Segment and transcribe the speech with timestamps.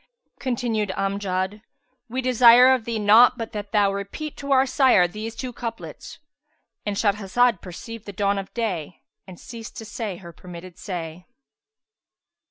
[0.49, 1.61] '"Continued Amjad,
[2.09, 6.95] "We desire of thee naught but that thou repeat to our sire these two couplets."—And
[6.95, 11.27] Shahrazad perceived the dawn of day and ceased to say her permitted say.